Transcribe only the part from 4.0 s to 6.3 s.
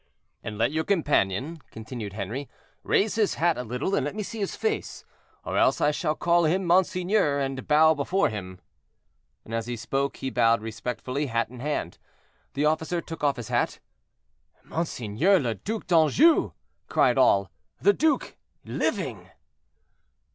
let me see his face, or else I shall